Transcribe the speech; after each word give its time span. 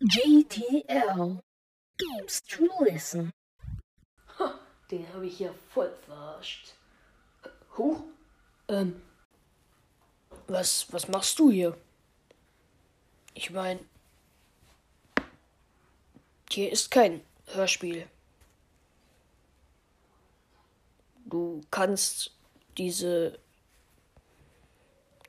GTL 0.00 1.40
Games 1.98 2.42
to 2.48 2.68
Listen. 2.84 3.32
Ha, 4.38 4.54
den 4.90 5.12
habe 5.12 5.26
ich 5.26 5.40
ja 5.40 5.52
voll 5.70 5.92
verarscht. 6.06 6.74
Huch, 7.76 8.04
ähm, 8.68 9.02
was, 10.46 10.92
was 10.92 11.08
machst 11.08 11.38
du 11.38 11.50
hier? 11.50 11.76
Ich 13.34 13.50
meine, 13.50 13.80
hier 16.50 16.70
ist 16.70 16.90
kein 16.90 17.20
Hörspiel. 17.46 18.06
Du 21.26 21.60
kannst 21.70 22.32
diese 22.78 23.38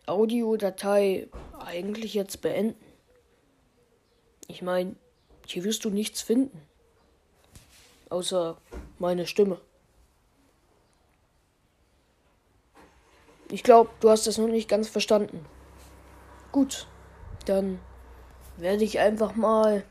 Audiodatei 0.05 1.27
eigentlich 1.59 2.13
jetzt 2.13 2.41
beenden. 2.41 2.88
Ich 4.49 4.63
meine, 4.63 4.95
hier 5.45 5.63
wirst 5.63 5.85
du 5.85 5.91
nichts 5.91 6.21
finden. 6.21 6.59
Außer 8.09 8.57
meine 8.97 9.27
Stimme. 9.27 9.61
Ich 13.51 13.63
glaube, 13.63 13.91
du 13.99 14.09
hast 14.09 14.25
das 14.27 14.39
noch 14.39 14.47
nicht 14.47 14.67
ganz 14.67 14.89
verstanden. 14.89 15.45
Gut, 16.51 16.87
dann 17.45 17.79
werde 18.57 18.83
ich 18.83 18.99
einfach 18.99 19.35
mal 19.35 19.85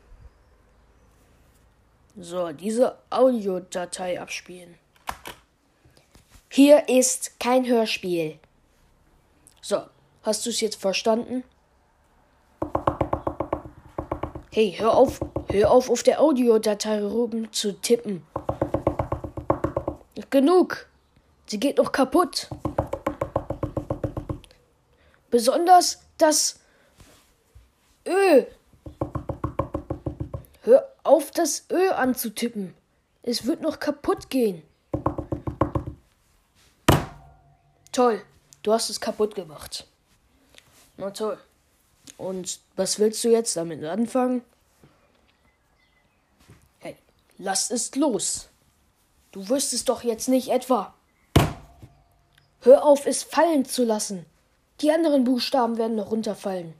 so 2.17 2.51
diese 2.51 2.97
Audiodatei 3.09 4.21
abspielen. 4.21 4.75
Hier 6.49 6.89
ist 6.89 7.39
kein 7.39 7.65
Hörspiel. 7.65 8.39
So, 9.61 9.83
hast 10.23 10.45
du 10.45 10.49
es 10.49 10.59
jetzt 10.59 10.81
verstanden? 10.81 11.43
Hey, 14.59 14.75
hör 14.77 14.93
auf, 14.93 15.21
hör 15.49 15.71
auf, 15.71 15.89
auf 15.89 16.03
der 16.03 16.19
Audiodatei 16.19 17.01
rum 17.01 17.49
zu 17.53 17.71
tippen. 17.71 18.27
Genug. 20.29 20.89
Sie 21.45 21.61
geht 21.61 21.77
noch 21.77 21.93
kaputt. 21.93 22.49
Besonders 25.29 26.01
das 26.17 26.59
Ö. 28.05 28.43
Hör 30.63 30.93
auf, 31.03 31.31
das 31.31 31.63
Ö 31.71 31.91
anzutippen. 31.91 32.75
Es 33.23 33.45
wird 33.45 33.61
noch 33.61 33.79
kaputt 33.79 34.29
gehen. 34.29 34.61
Toll, 37.93 38.21
du 38.63 38.73
hast 38.73 38.89
es 38.89 38.99
kaputt 38.99 39.35
gemacht. 39.35 39.87
Na 40.97 41.11
toll. 41.11 41.37
Und 42.19 42.59
was 42.75 42.99
willst 42.99 43.23
du 43.23 43.29
jetzt 43.29 43.55
damit 43.55 43.81
anfangen? 43.81 44.43
Hey, 46.79 46.97
lass 47.37 47.71
es 47.71 47.95
los. 47.95 48.49
Du 49.31 49.47
wirst 49.47 49.71
es 49.71 49.85
doch 49.85 50.03
jetzt 50.03 50.27
nicht 50.27 50.49
etwa. 50.49 50.93
Hör 52.61 52.83
auf, 52.83 53.05
es 53.05 53.23
fallen 53.23 53.63
zu 53.63 53.85
lassen. 53.85 54.25
Die 54.81 54.91
anderen 54.91 55.23
Buchstaben 55.23 55.77
werden 55.77 55.95
noch 55.95 56.11
runterfallen. 56.11 56.73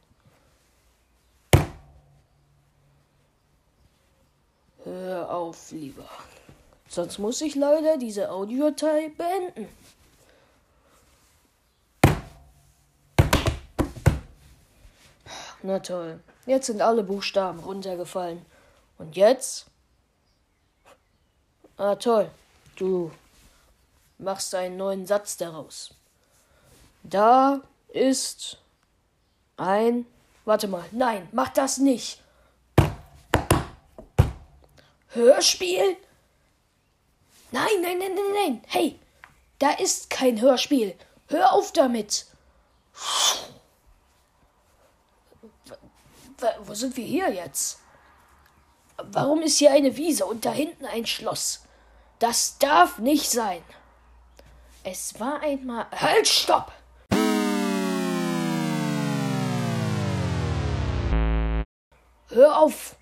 Hör 4.83 5.33
auf, 5.33 5.71
lieber. 5.71 6.09
Sonst 6.89 7.17
muss 7.17 7.39
ich 7.39 7.55
leider 7.55 7.97
diese 7.97 8.29
Audiodatei 8.29 9.09
beenden. 9.17 9.69
Na 15.61 15.79
toll. 15.79 16.19
Jetzt 16.45 16.67
sind 16.67 16.81
alle 16.81 17.03
Buchstaben 17.03 17.59
runtergefallen. 17.59 18.45
Und 18.97 19.15
jetzt? 19.15 19.65
Ah, 21.77 21.95
toll. 21.95 22.29
Du 22.75 23.11
machst 24.17 24.53
einen 24.55 24.77
neuen 24.77 25.05
Satz 25.05 25.37
daraus. 25.37 25.93
Da 27.03 27.61
ist 27.89 28.57
ein. 29.57 30.05
Warte 30.45 30.67
mal. 30.67 30.85
Nein, 30.91 31.27
mach 31.31 31.49
das 31.49 31.77
nicht. 31.77 32.21
Hörspiel? 35.09 35.97
Nein, 37.51 37.81
nein, 37.81 37.97
nein, 37.97 38.13
nein, 38.15 38.33
nein. 38.33 38.61
Hey, 38.67 38.99
da 39.57 39.71
ist 39.71 40.09
kein 40.09 40.39
Hörspiel. 40.39 40.95
Hör 41.27 41.53
auf 41.53 41.71
damit. 41.73 42.25
Wo 46.61 46.73
sind 46.73 46.95
wir 46.97 47.05
hier 47.05 47.31
jetzt? 47.31 47.79
Warum 48.97 49.41
ist 49.41 49.57
hier 49.57 49.71
eine 49.71 49.95
Wiese 49.95 50.25
und 50.25 50.45
da 50.45 50.51
hinten 50.51 50.85
ein 50.85 51.05
Schloss? 51.05 51.63
Das 52.19 52.57
darf 52.57 52.97
nicht 52.99 53.29
sein. 53.29 53.63
Es 54.83 55.19
war 55.19 55.41
einmal. 55.41 55.87
Halt, 55.91 56.27
stopp! 56.27 56.71
Hör 62.29 62.59
auf! 62.59 62.95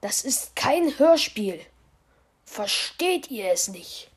Das 0.00 0.22
ist 0.22 0.54
kein 0.54 0.98
Hörspiel. 0.98 1.60
Versteht 2.44 3.30
ihr 3.30 3.50
es 3.50 3.68
nicht? 3.68 4.10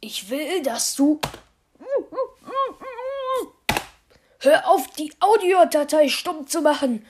Ich 0.00 0.30
will, 0.30 0.62
dass 0.62 0.94
du. 0.96 1.20
Hör 4.44 4.68
auf, 4.68 4.86
die 4.88 5.10
Audiodatei 5.20 6.10
stumm 6.10 6.46
zu 6.46 6.60
machen. 6.60 7.06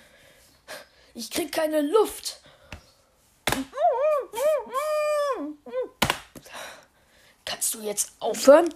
Ich 1.15 1.33
krieg 1.33 1.51
keine 1.51 1.81
Luft. 1.81 2.41
Kannst 7.45 7.75
du 7.75 7.81
jetzt 7.81 8.13
aufhören? 8.21 8.73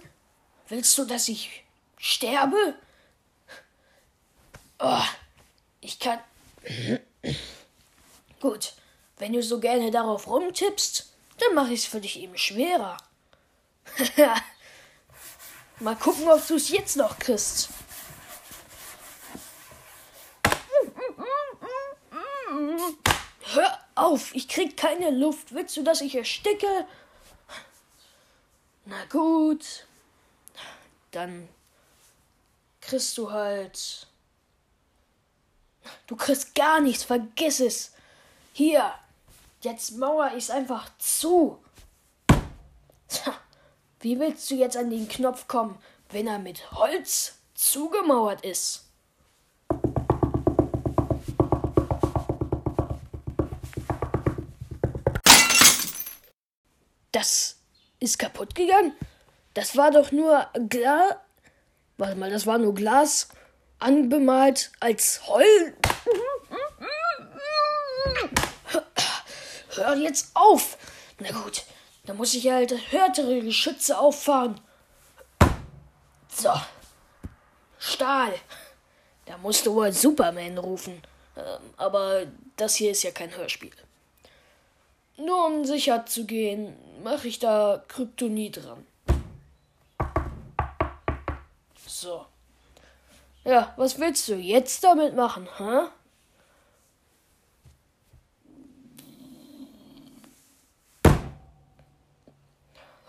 Willst 0.67 0.97
du, 0.97 1.05
dass 1.05 1.29
ich 1.29 1.63
sterbe? 1.97 2.75
Oh, 4.79 5.07
ich 5.79 5.97
kann. 5.97 6.19
Gut, 8.41 8.73
wenn 9.19 9.31
du 9.31 9.41
so 9.41 9.61
gerne 9.61 9.89
darauf 9.89 10.27
rumtippst, 10.27 11.13
dann 11.37 11.55
mache 11.55 11.71
ich 11.71 11.83
es 11.83 11.85
für 11.85 12.01
dich 12.01 12.19
eben 12.19 12.37
schwerer. 12.37 12.97
Mal 15.79 15.95
gucken, 15.95 16.27
ob 16.27 16.45
du 16.45 16.55
es 16.55 16.67
jetzt 16.67 16.97
noch 16.97 17.17
kriegst. 17.19 17.69
Hör 23.53 23.79
auf, 23.95 24.35
ich 24.35 24.47
krieg 24.47 24.77
keine 24.77 25.09
Luft. 25.09 25.53
Willst 25.53 25.75
du, 25.75 25.83
dass 25.83 26.01
ich 26.01 26.15
ersticke? 26.15 26.85
Na 28.85 29.05
gut. 29.05 29.85
Dann 31.11 31.49
kriegst 32.81 33.17
du 33.17 33.31
halt. 33.31 34.07
Du 36.05 36.15
kriegst 36.15 36.53
gar 36.53 36.79
nichts, 36.79 37.03
vergiss 37.03 37.59
es. 37.59 37.93
Hier, 38.53 38.93
jetzt 39.61 39.91
mauer 39.91 40.31
ich's 40.35 40.51
einfach 40.51 40.91
zu. 40.99 41.63
Wie 43.99 44.19
willst 44.19 44.49
du 44.51 44.55
jetzt 44.55 44.77
an 44.77 44.91
den 44.91 45.07
Knopf 45.07 45.47
kommen, 45.47 45.81
wenn 46.09 46.27
er 46.27 46.39
mit 46.39 46.71
Holz 46.71 47.39
zugemauert 47.55 48.45
ist? 48.45 48.88
Das 57.11 57.57
ist 57.99 58.19
kaputt 58.19 58.55
gegangen? 58.55 58.93
Das 59.53 59.75
war 59.75 59.91
doch 59.91 60.11
nur 60.11 60.47
Glas. 60.69 61.15
Warte 61.97 62.15
mal, 62.15 62.29
das 62.29 62.45
war 62.45 62.57
nur 62.57 62.73
Glas 62.73 63.29
anbemalt 63.79 64.71
als 64.79 65.27
Holz. 65.27 65.75
Hör 69.69 69.95
jetzt 69.95 70.31
auf! 70.33 70.77
Na 71.19 71.31
gut, 71.31 71.63
dann 72.05 72.17
muss 72.17 72.33
ich 72.33 72.49
halt 72.49 72.73
härtere 72.91 73.41
Geschütze 73.41 73.97
auffahren. 73.97 74.59
So. 76.29 76.53
Stahl. 77.77 78.33
Da 79.25 79.37
musst 79.37 79.65
du 79.65 79.73
wohl 79.73 79.91
Superman 79.91 80.57
rufen. 80.57 81.01
Ähm, 81.37 81.73
aber 81.77 82.25
das 82.55 82.75
hier 82.75 82.91
ist 82.91 83.03
ja 83.03 83.11
kein 83.11 83.35
Hörspiel. 83.35 83.71
Nur 85.25 85.47
um 85.47 85.65
sicher 85.65 86.05
zu 86.05 86.25
gehen, 86.25 86.77
mache 87.03 87.27
ich 87.27 87.39
da 87.39 87.83
Kryptonit 87.87 88.63
dran. 88.63 88.85
So. 91.85 92.25
Ja, 93.43 93.73
was 93.75 93.99
willst 93.99 94.27
du 94.29 94.35
jetzt 94.35 94.83
damit 94.83 95.15
machen, 95.15 95.47
hä? 95.57 95.87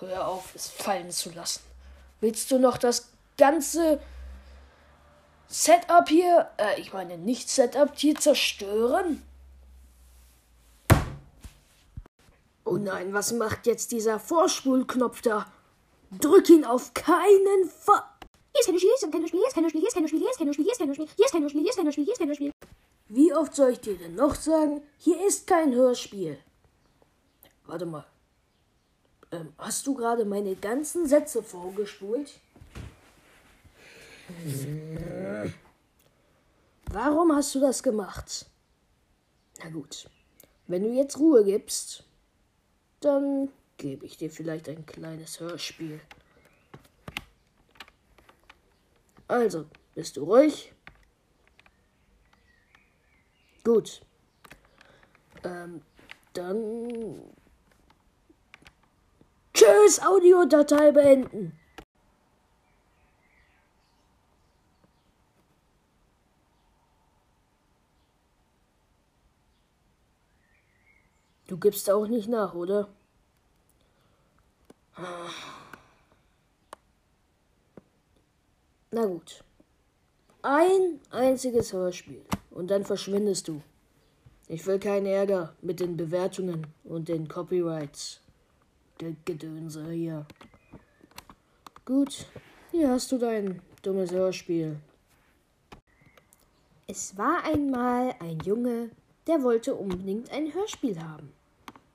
Hör 0.00 0.28
auf, 0.28 0.54
es 0.54 0.68
fallen 0.68 1.10
zu 1.10 1.30
lassen. 1.30 1.62
Willst 2.20 2.50
du 2.50 2.58
noch 2.58 2.78
das 2.78 3.12
ganze 3.36 4.00
Setup 5.46 6.08
hier, 6.08 6.50
äh, 6.56 6.80
ich 6.80 6.92
meine 6.92 7.18
nicht 7.18 7.48
Setup 7.48 7.90
hier 7.94 8.16
zerstören? 8.16 9.22
Oh 12.70 12.76
nein, 12.76 13.12
was 13.12 13.32
macht 13.32 13.66
jetzt 13.66 13.90
dieser 13.90 14.20
Vorspulknopf 14.20 15.22
da? 15.22 15.50
Drück 16.12 16.48
ihn 16.50 16.64
auf 16.64 16.94
keinen 16.94 17.68
Fall. 17.68 18.04
Hier 18.52 18.60
ist 18.60 18.66
kein 18.66 18.78
Spiel, 18.78 18.90
hier 18.90 18.94
ist 18.94 19.12
kein 19.12 19.26
Spiel, 19.26 19.40
hier 19.40 19.48
ist 19.48 19.54
kein 19.54 19.68
Spiel, 19.68 19.80
hier 19.80 19.88
ist 19.88 19.94
kein 19.94 20.08
Spiel, 20.08 20.20
hier 20.20 20.30
ist 20.30 20.38
kein 20.38 20.54
Spiel, 20.54 20.64
hier 20.64 20.70
ist 20.70 20.78
kein 20.78 20.88
Spiel, 20.94 21.08
hier 21.16 21.24
ist 21.24 21.32
kein 21.32 21.48
Spiel, 21.50 21.62
hier 21.62 21.70
ist 21.70 21.76
kein 21.76 21.92
Spiel, 21.92 22.04
hier 22.04 22.12
ist 22.12 22.18
kein 22.20 22.34
Spiel. 22.36 22.52
Wie 23.08 23.34
oft 23.34 23.56
soll 23.56 23.70
ich 23.70 23.80
dir 23.80 23.98
denn 23.98 24.14
noch 24.14 24.36
sagen, 24.36 24.82
hier 24.98 25.26
ist 25.26 25.48
kein 25.48 25.74
Hörspiel? 25.74 26.38
Warte 27.66 27.86
mal. 27.86 28.06
Ähm, 29.32 29.52
hast 29.58 29.84
du 29.88 29.94
gerade 29.94 30.24
meine 30.24 30.54
ganzen 30.54 31.08
Sätze 31.08 31.42
vorgespult? 31.42 32.38
Warum 36.92 37.34
hast 37.34 37.52
du 37.52 37.58
das 37.58 37.82
gemacht? 37.82 38.46
Na 39.58 39.70
gut, 39.70 40.08
wenn 40.68 40.84
du 40.84 40.90
jetzt 40.90 41.18
Ruhe 41.18 41.44
gibst, 41.44 42.04
dann 43.00 43.50
gebe 43.76 44.06
ich 44.06 44.16
dir 44.16 44.30
vielleicht 44.30 44.68
ein 44.68 44.86
kleines 44.86 45.40
Hörspiel. 45.40 46.00
Also, 49.28 49.66
bist 49.94 50.16
du 50.16 50.24
ruhig? 50.24 50.72
Gut. 53.64 54.02
Ähm, 55.44 55.82
dann. 56.32 57.34
Tschüss, 59.54 60.00
Audiodatei 60.00 60.90
beenden. 60.92 61.59
Du 71.50 71.56
gibst 71.56 71.90
auch 71.90 72.06
nicht 72.06 72.28
nach, 72.28 72.54
oder? 72.54 72.88
Na 78.92 79.04
gut. 79.04 79.42
Ein 80.42 81.00
einziges 81.10 81.72
Hörspiel 81.72 82.22
und 82.52 82.70
dann 82.70 82.84
verschwindest 82.84 83.48
du. 83.48 83.62
Ich 84.46 84.64
will 84.64 84.78
keinen 84.78 85.06
Ärger 85.06 85.52
mit 85.60 85.80
den 85.80 85.96
Bewertungen 85.96 86.68
und 86.84 87.08
den 87.08 87.26
Copyrights. 87.26 88.20
Der 89.00 89.16
Gedönse 89.24 89.90
hier. 89.90 90.26
Gut, 91.84 92.26
hier 92.70 92.90
hast 92.90 93.10
du 93.10 93.18
dein 93.18 93.60
dummes 93.82 94.12
Hörspiel. 94.12 94.78
Es 96.86 97.18
war 97.18 97.42
einmal 97.42 98.14
ein 98.20 98.38
Junge, 98.44 98.90
der 99.26 99.42
wollte 99.42 99.74
unbedingt 99.74 100.30
ein 100.30 100.54
Hörspiel 100.54 101.02
haben. 101.02 101.39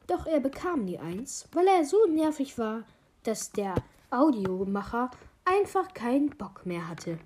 Doch 0.07 0.25
er 0.25 0.39
bekam 0.39 0.85
nie 0.85 0.99
eins, 0.99 1.47
weil 1.51 1.67
er 1.67 1.85
so 1.85 2.05
nervig 2.07 2.57
war, 2.57 2.83
dass 3.23 3.51
der 3.51 3.75
Audiomacher 4.11 5.09
einfach 5.45 5.93
keinen 5.93 6.29
Bock 6.29 6.65
mehr 6.65 6.87
hatte. 6.87 7.17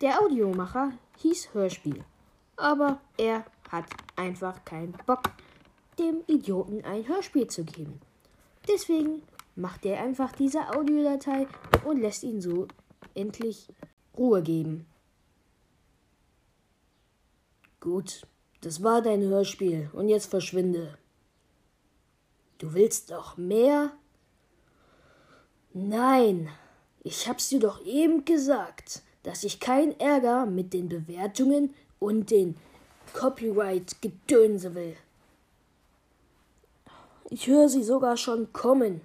Der 0.00 0.20
Audiomacher 0.20 0.92
hieß 1.18 1.54
Hörspiel, 1.54 2.04
aber 2.56 3.00
er 3.16 3.44
hat 3.70 3.86
einfach 4.16 4.64
keinen 4.64 4.94
Bock, 5.06 5.22
dem 5.98 6.22
Idioten 6.26 6.84
ein 6.84 7.06
Hörspiel 7.06 7.48
zu 7.48 7.64
geben. 7.64 8.00
Deswegen 8.68 9.22
macht 9.56 9.84
er 9.86 10.02
einfach 10.02 10.32
diese 10.32 10.68
Audiodatei 10.74 11.46
und 11.84 12.00
lässt 12.00 12.22
ihn 12.22 12.40
so 12.40 12.66
endlich 13.14 13.68
Ruhe 14.16 14.42
geben. 14.42 14.86
Gut, 17.80 18.26
das 18.64 18.82
war 18.82 19.02
dein 19.02 19.20
Hörspiel 19.20 19.90
und 19.92 20.08
jetzt 20.08 20.30
verschwinde. 20.30 20.96
Du 22.56 22.72
willst 22.72 23.10
doch 23.10 23.36
mehr? 23.36 23.92
Nein, 25.74 26.48
ich 27.02 27.28
hab's 27.28 27.50
dir 27.50 27.60
doch 27.60 27.84
eben 27.84 28.24
gesagt, 28.24 29.02
dass 29.22 29.44
ich 29.44 29.60
keinen 29.60 29.98
Ärger 30.00 30.46
mit 30.46 30.72
den 30.72 30.88
Bewertungen 30.88 31.74
und 31.98 32.30
den 32.30 32.56
Copyright-Gedönse 33.12 34.74
will. 34.74 34.96
Ich 37.28 37.46
höre 37.46 37.68
sie 37.68 37.82
sogar 37.82 38.16
schon 38.16 38.50
kommen. 38.54 39.02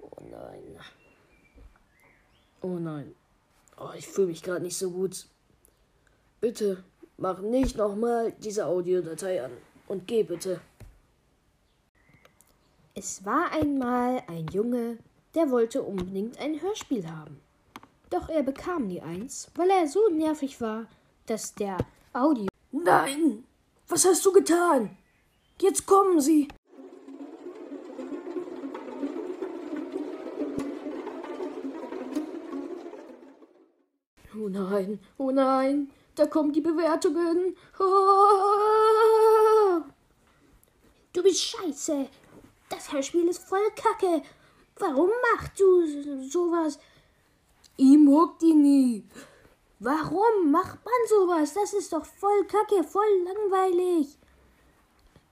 Oh 0.00 0.22
nein. 0.30 0.78
Oh 2.60 2.78
nein. 2.78 3.14
Oh, 3.80 3.90
ich 3.96 4.06
fühle 4.06 4.28
mich 4.28 4.44
gerade 4.44 4.62
nicht 4.62 4.76
so 4.76 4.90
gut. 4.90 5.26
Bitte 6.40 6.84
mach 7.18 7.40
nicht 7.40 7.76
nochmal 7.76 8.32
diese 8.38 8.66
Audiodatei 8.66 9.44
an. 9.44 9.50
Und 9.86 10.06
geh 10.06 10.22
bitte. 10.22 10.60
Es 12.94 13.24
war 13.24 13.52
einmal 13.52 14.22
ein 14.26 14.46
Junge, 14.52 14.98
der 15.34 15.50
wollte 15.50 15.82
unbedingt 15.82 16.40
ein 16.40 16.60
Hörspiel 16.60 17.08
haben. 17.08 17.40
Doch 18.10 18.28
er 18.28 18.42
bekam 18.42 18.86
nie 18.86 19.02
eins, 19.02 19.50
weil 19.54 19.70
er 19.70 19.86
so 19.86 20.08
nervig 20.08 20.60
war, 20.60 20.86
dass 21.26 21.54
der 21.54 21.76
Audio. 22.12 22.48
Nein! 22.72 23.44
Was 23.88 24.04
hast 24.04 24.24
du 24.24 24.32
getan? 24.32 24.96
Jetzt 25.60 25.86
kommen 25.86 26.20
sie! 26.20 26.48
Oh 34.40 34.48
nein, 34.48 35.00
oh 35.16 35.30
nein, 35.30 35.90
da 36.18 36.26
kommen 36.26 36.52
die 36.52 36.60
Bewertungen. 36.60 37.56
Oh. 37.78 37.84
Du 41.14 41.22
bist 41.22 41.42
scheiße. 41.42 42.06
Das 42.68 42.92
Hörspiel 42.92 43.26
ist 43.28 43.42
voll 43.42 43.66
Kacke. 43.74 44.22
Warum 44.78 45.10
machst 45.32 45.58
du 45.58 46.28
sowas? 46.28 46.78
Ich 47.76 47.98
mag 47.98 48.38
die 48.38 48.52
nie. 48.52 49.04
Warum 49.80 50.50
macht 50.50 50.84
man 50.84 51.08
sowas? 51.08 51.54
Das 51.54 51.72
ist 51.72 51.92
doch 51.92 52.04
voll 52.04 52.44
Kacke, 52.44 52.84
voll 52.84 53.24
langweilig. 53.24 54.18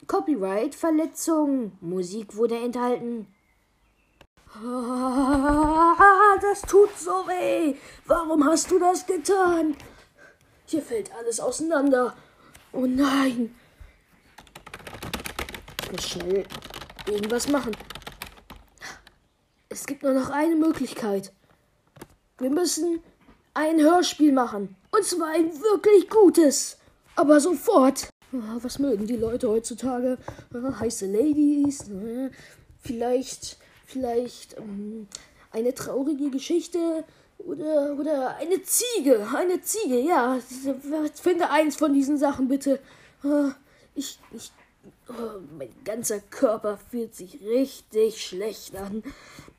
Copyright-Verletzung. 0.06 1.72
Musik 1.80 2.36
wurde 2.36 2.56
enthalten. 2.56 3.26
Das 6.40 6.62
tut 6.62 6.90
so 6.98 7.26
weh. 7.26 7.76
Warum 8.06 8.44
hast 8.44 8.70
du 8.70 8.78
das 8.78 9.06
getan? 9.06 9.74
Hier 10.66 10.82
fällt 10.82 11.14
alles 11.14 11.38
auseinander. 11.38 12.14
Oh 12.72 12.86
nein. 12.86 13.54
Ich 15.82 15.92
muss 15.92 16.08
schnell 16.08 16.44
irgendwas 17.06 17.48
machen. 17.48 17.76
Es 19.68 19.86
gibt 19.86 20.02
nur 20.02 20.12
noch 20.12 20.30
eine 20.30 20.56
Möglichkeit. 20.56 21.32
Wir 22.38 22.50
müssen 22.50 23.00
ein 23.54 23.80
Hörspiel 23.80 24.32
machen. 24.32 24.74
Und 24.90 25.04
zwar 25.04 25.28
ein 25.28 25.52
wirklich 25.52 26.10
gutes. 26.10 26.78
Aber 27.14 27.40
sofort. 27.40 28.08
Ah, 28.32 28.58
was 28.60 28.80
mögen 28.80 29.06
die 29.06 29.16
Leute 29.16 29.48
heutzutage? 29.48 30.18
Ah, 30.52 30.80
heiße 30.80 31.06
Ladies. 31.06 31.84
Ah, 31.90 32.30
vielleicht, 32.80 33.58
vielleicht 33.86 34.58
ähm, 34.58 35.06
eine 35.52 35.72
traurige 35.74 36.30
Geschichte 36.30 37.04
oder, 37.38 37.96
oder 37.98 38.36
eine 38.36 38.62
Ziege. 38.62 39.26
Eine 39.34 39.60
Ziege, 39.60 39.98
ja. 40.00 40.38
Finde 41.14 41.50
eins 41.50 41.76
von 41.76 41.92
diesen 41.92 42.18
Sachen 42.18 42.48
bitte. 42.48 42.80
Ah, 43.22 43.52
ich, 43.94 44.18
ich, 44.32 44.52
oh, 45.08 45.40
mein 45.58 45.72
ganzer 45.84 46.20
Körper 46.20 46.78
fühlt 46.90 47.14
sich 47.14 47.40
richtig 47.42 48.24
schlecht 48.24 48.76
an. 48.76 49.02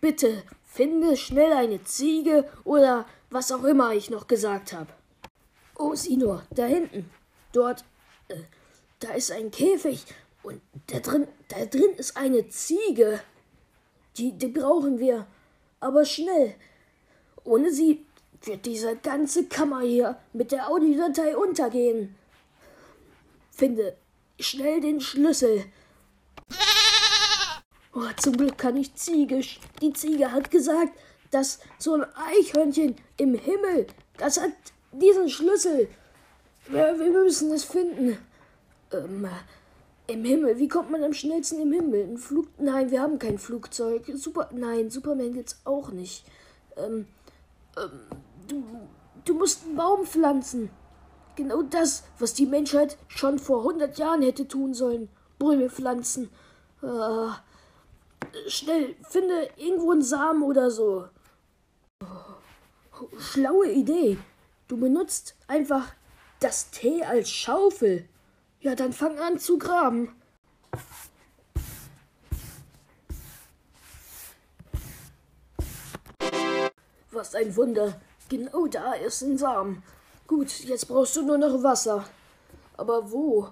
Bitte 0.01 0.43
finde 0.65 1.17
schnell 1.17 1.53
eine 1.53 1.83
Ziege 1.83 2.47
oder 2.63 3.05
was 3.29 3.51
auch 3.51 3.63
immer 3.63 3.93
ich 3.93 4.09
noch 4.09 4.27
gesagt 4.27 4.73
habe. 4.73 4.91
Oh, 5.75 5.95
sieh 5.95 6.17
nur, 6.17 6.43
da 6.51 6.65
hinten. 6.65 7.09
Dort, 7.51 7.83
äh, 8.29 8.35
da 8.99 9.13
ist 9.13 9.31
ein 9.31 9.51
Käfig 9.51 10.05
und 10.43 10.61
da 10.87 10.99
drin, 10.99 11.27
da 11.49 11.65
drin 11.65 11.93
ist 11.97 12.17
eine 12.17 12.47
Ziege. 12.49 13.19
Die, 14.17 14.31
die 14.31 14.47
brauchen 14.47 14.99
wir. 14.99 15.27
Aber 15.79 16.05
schnell. 16.05 16.55
Ohne 17.47 17.71
sie 17.71 18.05
wird 18.43 18.65
diese 18.65 18.97
ganze 18.97 19.45
Kammer 19.45 19.79
hier 19.79 20.17
mit 20.33 20.51
der 20.51 20.69
Audiodatei 20.69 21.37
untergehen. 21.37 22.13
Finde 23.51 23.95
schnell 24.37 24.81
den 24.81 24.99
Schlüssel. 24.99 25.63
Oh, 27.95 28.01
zum 28.21 28.35
Glück 28.35 28.57
kann 28.57 28.75
ich 28.75 28.93
Ziege. 28.95 29.41
Die 29.81 29.93
Ziege 29.93 30.31
hat 30.31 30.51
gesagt, 30.51 30.91
dass 31.31 31.59
so 31.79 31.93
ein 31.93 32.05
Eichhörnchen 32.15 32.95
im 33.15 33.33
Himmel, 33.33 33.87
das 34.17 34.39
hat 34.39 34.51
diesen 34.91 35.29
Schlüssel. 35.29 35.87
Wir, 36.67 36.99
wir 36.99 37.11
müssen 37.11 37.51
es 37.53 37.63
finden. 37.63 38.17
Ähm, 38.91 39.27
im 40.07 40.25
Himmel. 40.25 40.59
Wie 40.59 40.67
kommt 40.67 40.91
man 40.91 41.03
am 41.03 41.13
schnellsten 41.13 41.61
im 41.61 41.71
Himmel? 41.71 42.03
Ein 42.03 42.17
Flug? 42.17 42.47
Nein, 42.59 42.91
wir 42.91 43.01
haben 43.01 43.19
kein 43.19 43.37
Flugzeug. 43.39 44.03
Super. 44.15 44.49
Nein, 44.53 44.89
Superman 44.89 45.33
gibt's 45.33 45.61
auch 45.63 45.91
nicht. 45.91 46.25
Ähm, 46.75 47.07
du, 48.47 48.63
du 49.25 49.33
musst 49.33 49.65
einen 49.65 49.75
Baum 49.75 50.05
pflanzen. 50.05 50.69
Genau 51.35 51.61
das, 51.61 52.03
was 52.17 52.33
die 52.33 52.47
Menschheit 52.47 52.97
schon 53.07 53.37
vor 53.37 53.59
100 53.59 53.97
Jahren 53.97 54.21
hätte 54.21 54.47
tun 54.47 54.73
sollen. 54.73 55.09
Bäume 55.37 55.69
pflanzen. 55.69 56.29
Äh, 56.81 57.29
schnell, 58.47 58.95
finde 59.07 59.49
irgendwo 59.55 59.91
einen 59.91 60.01
Samen 60.01 60.41
oder 60.41 60.71
so. 60.71 61.07
Schlaue 63.19 63.71
Idee. 63.71 64.17
Du 64.67 64.77
benutzt 64.77 65.35
einfach 65.47 65.93
das 66.39 66.71
Tee 66.71 67.03
als 67.03 67.29
Schaufel. 67.29 68.09
Ja, 68.59 68.75
dann 68.75 68.91
fang 68.91 69.19
an 69.19 69.37
zu 69.37 69.59
graben. 69.59 70.15
Was 77.17 77.33
ein 77.33 77.55
Wunder. 77.55 77.99
Genau 78.29 78.67
da 78.67 78.93
ist 78.93 79.23
ein 79.23 79.39
Samen. 79.39 79.81
Gut, 80.27 80.51
jetzt 80.59 80.87
brauchst 80.87 81.15
du 81.15 81.23
nur 81.23 81.39
noch 81.39 81.63
Wasser. 81.63 82.05
Aber 82.77 83.11
wo? 83.11 83.49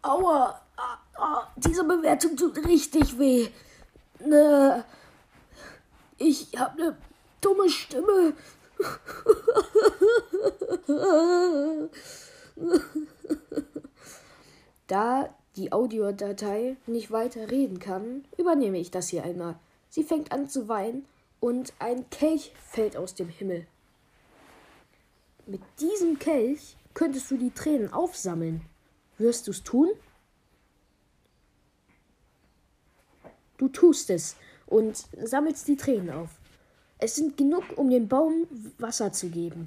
Aua! 0.00 0.62
Ah, 0.78 0.98
ah, 1.18 1.46
diese 1.56 1.84
Bewertung 1.84 2.38
tut 2.38 2.56
richtig 2.64 3.18
weh. 3.18 3.48
Ne, 4.18 4.82
ich 6.16 6.58
habe 6.58 6.80
eine 6.80 6.96
dumme 7.42 7.68
Stimme. 7.68 8.32
Da 14.86 15.32
die 15.54 15.70
Audiodatei 15.70 16.76
nicht 16.86 17.12
weiter 17.12 17.48
reden 17.48 17.78
kann, 17.78 18.24
übernehme 18.36 18.78
ich 18.78 18.90
das 18.90 19.06
hier 19.06 19.22
einmal. 19.22 19.54
Sie 19.88 20.02
fängt 20.02 20.32
an 20.32 20.48
zu 20.48 20.66
weinen 20.66 21.06
und 21.40 21.72
ein 21.78 22.08
Kelch 22.10 22.52
fällt 22.70 22.96
aus 22.96 23.14
dem 23.14 23.28
Himmel. 23.28 23.66
Mit 25.46 25.62
diesem 25.80 26.18
Kelch 26.18 26.76
könntest 26.94 27.30
du 27.30 27.36
die 27.36 27.50
Tränen 27.50 27.92
aufsammeln. 27.92 28.62
Wirst 29.18 29.48
du's 29.48 29.62
tun? 29.62 29.88
Du 33.58 33.68
tust 33.68 34.10
es 34.10 34.36
und 34.66 35.04
sammelst 35.22 35.66
die 35.68 35.76
Tränen 35.76 36.10
auf. 36.10 36.30
Es 36.98 37.16
sind 37.16 37.36
genug, 37.36 37.64
um 37.76 37.90
dem 37.90 38.08
Baum 38.08 38.46
Wasser 38.78 39.12
zu 39.12 39.28
geben. 39.28 39.66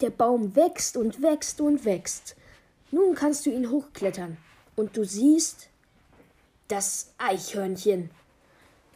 Der 0.00 0.10
Baum 0.10 0.54
wächst 0.56 0.96
und 0.96 1.22
wächst 1.22 1.60
und 1.60 1.84
wächst. 1.84 2.36
Nun 2.90 3.14
kannst 3.14 3.46
du 3.46 3.50
ihn 3.50 3.70
hochklettern 3.70 4.36
und 4.76 4.96
du 4.96 5.04
siehst 5.04 5.68
das 6.68 7.12
Eichhörnchen. 7.18 8.10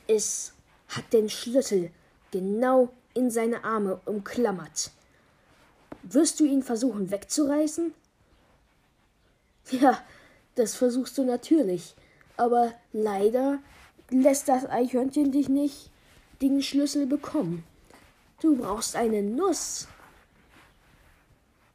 Es 0.08 0.52
hat 0.88 1.12
den 1.12 1.28
Schlüssel 1.28 1.90
genau 2.30 2.90
in 3.14 3.30
seine 3.30 3.64
Arme 3.64 4.00
umklammert. 4.04 4.90
Wirst 6.02 6.38
du 6.38 6.44
ihn 6.44 6.62
versuchen 6.62 7.10
wegzureißen? 7.10 7.92
Ja, 9.70 10.02
das 10.54 10.74
versuchst 10.74 11.18
du 11.18 11.24
natürlich. 11.24 11.94
Aber 12.36 12.74
leider 12.92 13.58
lässt 14.10 14.48
das 14.48 14.66
Eichhörnchen 14.66 15.32
dich 15.32 15.48
nicht 15.48 15.90
den 16.42 16.62
Schlüssel 16.62 17.06
bekommen. 17.06 17.64
Du 18.40 18.56
brauchst 18.56 18.94
eine 18.94 19.22
Nuss, 19.22 19.88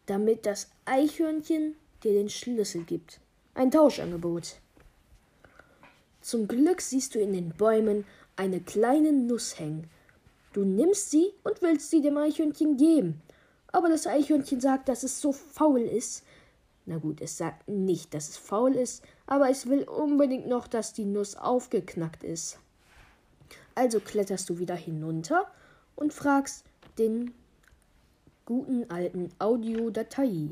damit 0.06 0.46
das 0.46 0.70
Eichhörnchen 0.86 1.76
dir 2.04 2.14
den 2.14 2.30
Schlüssel 2.30 2.84
gibt. 2.84 3.20
Ein 3.56 3.72
Tauschangebot. 3.72 4.56
Zum 6.22 6.48
Glück 6.48 6.82
siehst 6.82 7.16
du 7.16 7.20
in 7.20 7.34
den 7.34 7.50
Bäumen 7.50 8.06
eine 8.42 8.60
kleine 8.60 9.14
Nuss 9.14 9.60
hängen. 9.60 9.88
Du 10.52 10.66
nimmst 10.66 11.12
sie 11.12 11.32
und 11.44 11.62
willst 11.62 11.92
sie 11.92 12.02
dem 12.02 12.18
Eichhörnchen 12.18 12.76
geben. 12.76 13.22
Aber 13.72 13.88
das 13.88 14.08
Eichhörnchen 14.08 14.60
sagt, 14.60 14.90
dass 14.90 15.04
es 15.04 15.22
so 15.22 15.32
faul 15.32 15.82
ist. 15.82 16.24
Na 16.88 16.98
gut, 16.98 17.22
es 17.22 17.38
sagt 17.38 17.68
nicht, 17.68 18.16
dass 18.16 18.30
es 18.30 18.38
faul 18.38 18.74
ist, 18.76 19.04
aber 19.28 19.52
es 19.52 19.68
will 19.68 19.84
unbedingt 19.84 20.48
noch, 20.48 20.68
dass 20.68 20.94
die 20.94 21.06
Nuss 21.06 21.36
aufgeknackt 21.36 22.24
ist. 22.24 22.58
Also 23.76 24.00
kletterst 24.00 24.50
du 24.50 24.58
wieder 24.58 24.76
hinunter 24.76 25.46
und 25.96 26.12
fragst 26.12 26.66
den 26.98 27.36
guten 28.46 28.90
alten 28.90 29.30
Audiodatei. 29.38 30.50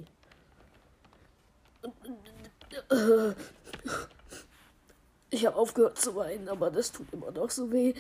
Ich 5.32 5.46
habe 5.46 5.58
aufgehört 5.58 6.00
zu 6.00 6.16
weinen, 6.16 6.50
aber 6.50 6.72
das 6.72 6.92
tut 6.92 7.12
immer 7.14 7.32
noch 7.32 7.50
so 7.50 7.72
weh. 7.72 7.94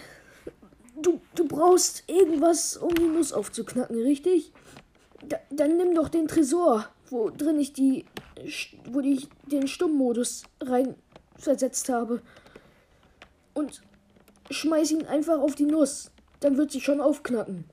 Du, 0.95 1.21
du 1.35 1.47
brauchst 1.47 2.03
irgendwas, 2.07 2.75
um 2.75 2.93
die 2.93 3.07
Nuss 3.07 3.31
aufzuknacken, 3.31 3.97
richtig? 4.01 4.51
Da, 5.27 5.37
dann 5.49 5.77
nimm 5.77 5.93
doch 5.93 6.09
den 6.09 6.27
Tresor, 6.27 6.87
wo 7.09 7.29
drin 7.29 7.59
ich 7.59 7.73
die, 7.73 8.05
wo 8.85 8.99
ich 8.99 9.29
den 9.45 9.67
Stummmodus 9.67 10.43
rein 10.59 10.95
versetzt 11.37 11.89
habe. 11.89 12.21
Und 13.53 13.81
schmeiß 14.49 14.91
ihn 14.91 15.05
einfach 15.05 15.39
auf 15.39 15.55
die 15.55 15.65
Nuss. 15.65 16.11
Dann 16.39 16.57
wird 16.57 16.71
sie 16.71 16.81
schon 16.81 17.01
aufknacken. 17.01 17.65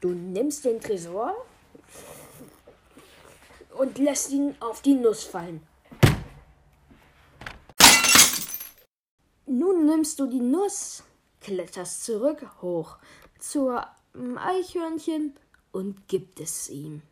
Du 0.00 0.08
nimmst 0.08 0.64
den 0.64 0.80
Tresor 0.80 1.34
und 3.78 3.98
lässt 3.98 4.30
ihn 4.30 4.54
auf 4.60 4.82
die 4.82 4.94
Nuss 4.94 5.24
fallen. 5.24 5.62
Nun 9.46 9.86
nimmst 9.86 10.18
du 10.18 10.26
die 10.26 10.40
Nuss, 10.40 11.04
kletterst 11.40 12.04
zurück 12.04 12.44
hoch 12.60 12.96
zur 13.38 13.86
Eichhörnchen 14.36 15.34
und 15.70 16.08
gibt 16.08 16.40
es 16.40 16.68
ihm. 16.68 17.02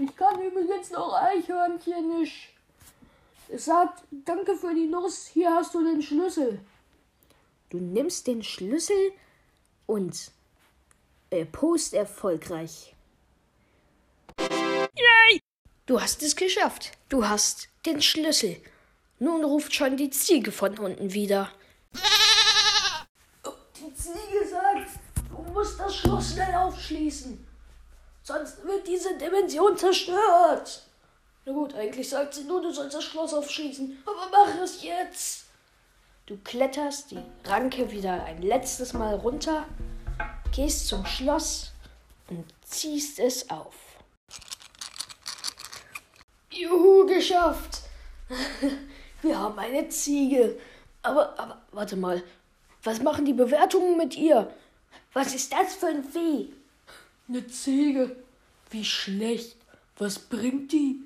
Ich 0.00 0.16
kann 0.16 0.40
übrigens 0.42 0.90
noch 0.90 1.12
Eichhörnchen 1.14 2.20
nicht. 2.20 2.50
Es 3.48 3.64
sagt, 3.64 4.04
danke 4.10 4.54
für 4.54 4.74
die 4.74 4.86
Nuss, 4.86 5.26
hier 5.26 5.50
hast 5.50 5.74
du 5.74 5.82
den 5.82 6.02
Schlüssel. 6.02 6.60
Du 7.70 7.78
nimmst 7.78 8.26
den 8.26 8.42
Schlüssel 8.44 9.12
und 9.86 10.30
äh, 11.30 11.44
Post 11.46 11.94
erfolgreich. 11.94 12.94
Du 15.88 16.02
hast 16.02 16.22
es 16.22 16.36
geschafft. 16.36 16.92
Du 17.08 17.26
hast 17.26 17.68
den 17.86 18.02
Schlüssel. 18.02 18.60
Nun 19.20 19.42
ruft 19.42 19.74
schon 19.74 19.96
die 19.96 20.10
Ziege 20.10 20.52
von 20.52 20.78
unten 20.78 21.14
wieder. 21.14 21.50
Die 21.94 23.94
Ziege 23.94 24.46
sagt, 24.50 24.90
du 25.30 25.50
musst 25.50 25.80
das 25.80 25.96
Schloss 25.96 26.34
schnell 26.34 26.54
aufschließen. 26.56 27.42
Sonst 28.22 28.62
wird 28.66 28.86
diese 28.86 29.16
Dimension 29.16 29.78
zerstört. 29.78 30.82
Na 31.46 31.54
gut, 31.54 31.74
eigentlich 31.74 32.10
sagt 32.10 32.34
sie 32.34 32.44
nur, 32.44 32.60
du 32.60 32.70
sollst 32.70 32.94
das 32.94 33.04
Schloss 33.04 33.32
aufschließen. 33.32 34.02
Aber 34.04 34.28
mach 34.30 34.62
es 34.62 34.82
jetzt. 34.82 35.46
Du 36.26 36.36
kletterst 36.44 37.12
die 37.12 37.22
Ranke 37.46 37.90
wieder 37.90 38.24
ein 38.24 38.42
letztes 38.42 38.92
Mal 38.92 39.14
runter, 39.14 39.66
gehst 40.54 40.86
zum 40.86 41.06
Schloss 41.06 41.72
und 42.28 42.44
ziehst 42.66 43.20
es 43.20 43.48
auf. 43.48 43.87
Juhu, 46.58 47.06
geschafft! 47.06 47.82
Wir 49.22 49.38
haben 49.38 49.58
eine 49.58 49.88
Ziege. 49.88 50.58
Aber, 51.02 51.38
aber, 51.38 51.62
warte 51.72 51.96
mal. 51.96 52.22
Was 52.82 53.02
machen 53.02 53.24
die 53.24 53.32
Bewertungen 53.32 53.96
mit 53.96 54.16
ihr? 54.16 54.52
Was 55.12 55.34
ist 55.34 55.52
das 55.52 55.74
für 55.76 55.88
ein 55.88 56.04
Vieh? 56.04 56.52
Eine 57.28 57.46
Ziege. 57.46 58.16
Wie 58.70 58.84
schlecht. 58.84 59.56
Was 59.98 60.18
bringt 60.18 60.72
die? 60.72 61.00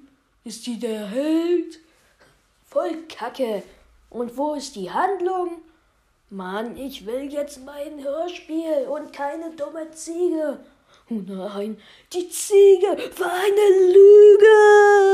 Ist 0.45 0.67
die 0.67 0.79
der 0.79 1.07
Held? 1.07 1.81
Voll 2.67 3.03
Kacke. 3.09 3.63
Und 4.11 4.37
wo 4.37 4.55
ist 4.55 4.77
die 4.77 4.91
Handlung? 4.91 5.63
Mann, 6.31 6.77
ich 6.77 7.05
will 7.05 7.33
jetzt 7.33 7.65
mein 7.65 8.03
Hörspiel 8.03 8.87
und 8.89 9.13
keine 9.13 9.51
dumme 9.55 9.91
Ziege. 9.91 10.61
Oh 11.11 11.21
nein, 11.27 11.79
die 12.13 12.29
Ziege 12.29 12.87
war 13.19 13.33
eine 13.33 13.93
Lüge. 13.93 15.12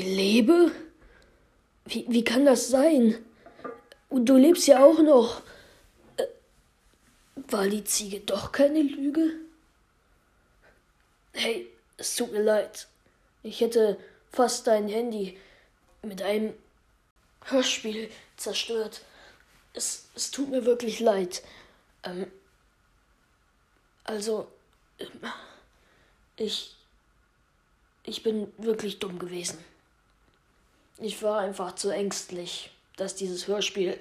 Lebe? 0.00 0.72
Wie, 1.86 2.06
wie 2.08 2.24
kann 2.24 2.44
das 2.44 2.68
sein? 2.68 3.16
Und 4.08 4.26
du 4.26 4.36
lebst 4.36 4.66
ja 4.66 4.84
auch 4.84 5.00
noch. 5.00 5.42
Äh, 6.16 6.26
war 7.48 7.68
die 7.68 7.84
Ziege 7.84 8.20
doch 8.20 8.52
keine 8.52 8.82
Lüge? 8.82 9.32
Hey, 11.32 11.68
es 11.96 12.16
tut 12.16 12.32
mir 12.32 12.42
leid. 12.42 12.88
Ich 13.42 13.60
hätte 13.60 13.98
fast 14.32 14.66
dein 14.66 14.88
Handy 14.88 15.38
mit 16.02 16.22
einem 16.22 16.54
Hörspiel 17.44 18.10
zerstört. 18.36 19.02
Es, 19.72 20.08
es 20.14 20.30
tut 20.30 20.50
mir 20.50 20.64
wirklich 20.64 21.00
leid. 21.00 21.42
Ähm, 22.02 22.30
also, 24.04 24.48
ähm, 24.98 25.08
ich, 26.36 26.74
ich 28.04 28.22
bin 28.22 28.52
wirklich 28.58 28.98
dumm 28.98 29.18
gewesen. 29.18 29.58
Ich 31.00 31.22
war 31.22 31.40
einfach 31.40 31.74
zu 31.76 31.88
ängstlich, 31.88 32.70
dass 32.96 33.14
dieses 33.14 33.46
Hörspiel 33.46 33.98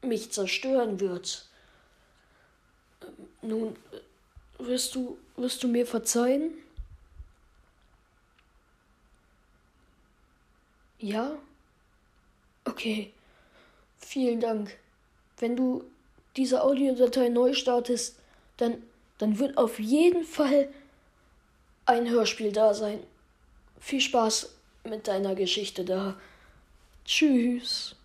mich 0.00 0.32
zerstören 0.32 0.98
wird. 0.98 1.46
Ähm, 3.02 3.28
nun, 3.42 3.76
wirst 4.58 4.94
du, 4.94 5.18
wirst 5.36 5.62
du 5.62 5.68
mir 5.68 5.86
verzeihen? 5.86 6.52
Ja? 10.98 11.36
Okay. 12.64 13.12
Vielen 13.98 14.40
Dank. 14.40 14.76
Wenn 15.38 15.54
du 15.56 15.84
diese 16.36 16.62
Audiodatei 16.62 17.28
neu 17.28 17.52
startest, 17.52 18.16
dann, 18.56 18.82
dann 19.18 19.38
wird 19.38 19.58
auf 19.58 19.78
jeden 19.78 20.24
Fall 20.24 20.72
ein 21.84 22.08
Hörspiel 22.08 22.52
da 22.52 22.72
sein. 22.72 23.02
Viel 23.80 24.00
Spaß 24.00 24.50
mit 24.84 25.08
deiner 25.08 25.34
Geschichte 25.34 25.84
da. 25.84 26.16
Tschüss. 27.04 27.96